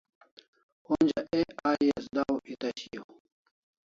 [0.95, 3.07] Onja AI as da'ur ets shiau